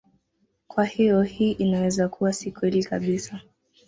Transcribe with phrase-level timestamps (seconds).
[0.67, 3.41] Kwa hiyo hii inaweza kuwa si kweli kabisa.